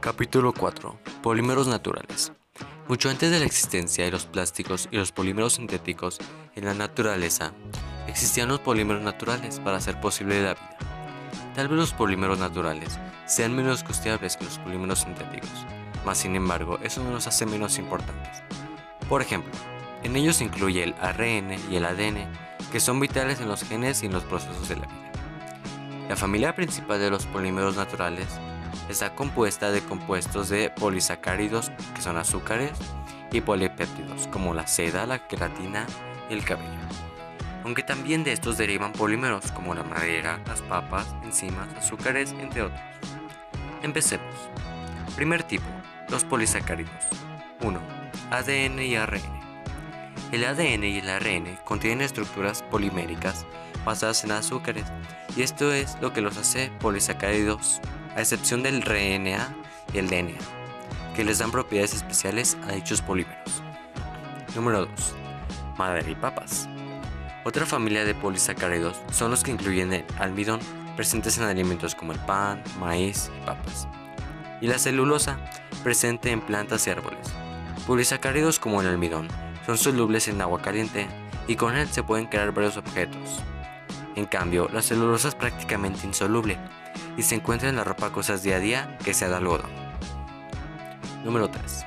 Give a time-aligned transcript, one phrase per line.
[0.00, 0.96] Capítulo 4.
[1.22, 2.32] Polímeros naturales.
[2.86, 6.18] Mucho antes de la existencia de los plásticos y los polímeros sintéticos
[6.54, 7.52] en la naturaleza,
[8.06, 10.78] existían los polímeros naturales para hacer posible la vida.
[11.56, 15.66] Tal vez los polímeros naturales sean menos costeables que los polímeros sintéticos,
[16.06, 18.42] mas sin embargo eso no los hace menos importantes.
[19.08, 19.52] Por ejemplo,
[20.04, 22.30] en ellos incluye el ARN y el ADN,
[22.70, 25.12] que son vitales en los genes y en los procesos de la vida.
[26.08, 28.28] La familia principal de los polímeros naturales
[28.88, 32.72] está compuesta de compuestos de polisacáridos, que son azúcares,
[33.30, 35.86] y polipéptidos, como la seda, la queratina
[36.30, 36.70] y el cabello.
[37.64, 42.80] Aunque también de estos derivan polímeros, como la madera, las papas, enzimas, azúcares, entre otros.
[43.82, 44.34] Empecemos.
[45.16, 45.66] Primer tipo,
[46.08, 47.04] los polisacáridos.
[47.60, 47.80] 1.
[48.30, 49.20] ADN y ARN.
[50.32, 53.44] El ADN y el ARN contienen estructuras poliméricas
[53.84, 54.84] basadas en azúcares,
[55.36, 57.80] y esto es lo que los hace polisacáridos
[58.18, 59.54] a excepción del RNA
[59.94, 60.38] y el DNA,
[61.14, 63.62] que les dan propiedades especiales a dichos polímeros.
[64.56, 64.90] Número 2.
[65.78, 66.68] Madera y papas.
[67.44, 70.58] Otra familia de polisacáridos son los que incluyen el almidón
[70.96, 73.86] presentes en alimentos como el pan, maíz y papas,
[74.60, 75.38] y la celulosa
[75.84, 77.32] presente en plantas y árboles.
[77.86, 79.28] Polisacáridos como el almidón
[79.64, 81.06] son solubles en agua caliente
[81.46, 83.44] y con él se pueden crear varios objetos.
[84.14, 86.58] En cambio, la celulosa es prácticamente insoluble
[87.16, 89.70] y se encuentra en la ropa cosas día a día que sea de algodón.
[91.24, 91.86] Número 3.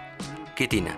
[0.55, 0.95] Quitina.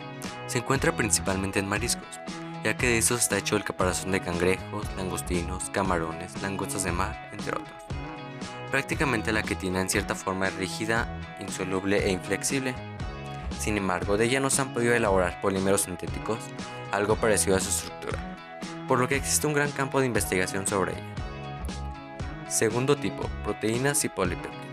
[0.47, 2.19] Se encuentra principalmente en mariscos,
[2.63, 7.29] ya que de eso está hecho el caparazón de cangrejos, langostinos, camarones, langostas de mar,
[7.31, 7.83] entre otros.
[8.69, 11.07] Prácticamente la quitina en cierta forma es rígida,
[11.39, 12.73] insoluble e inflexible.
[13.59, 16.39] Sin embargo, de ella no se han podido elaborar polímeros sintéticos,
[16.91, 18.32] algo parecido a su estructura,
[18.87, 21.15] por lo que existe un gran campo de investigación sobre ella.
[22.47, 24.63] Segundo tipo, proteínas y polipéptidos.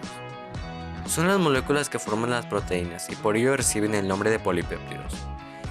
[1.06, 5.12] Son las moléculas que forman las proteínas y por ello reciben el nombre de polipéptidos.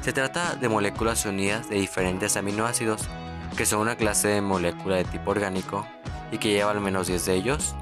[0.02, 3.08] Se trata de moléculas unidas de diferentes aminoácidos,
[3.56, 5.86] que son una clase de molécula de tipo orgánico
[6.32, 7.76] y que lleva al menos 10 de ellos,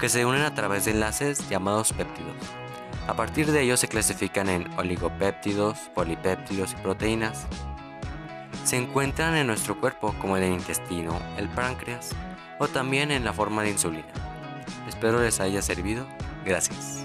[0.00, 2.36] que se unen a través de enlaces llamados péptidos.
[3.06, 7.46] A partir de ellos se clasifican en oligopéptidos, polipéptidos y proteínas.
[8.64, 12.10] Se encuentran en nuestro cuerpo como en el intestino, el páncreas,
[12.58, 14.12] o también en la forma de insulina.
[14.88, 16.06] Espero les haya servido.
[16.44, 17.03] Gracias.